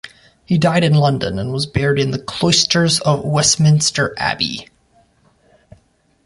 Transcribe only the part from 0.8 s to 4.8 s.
in London, and was buried in the cloisters of Westminster Abbey.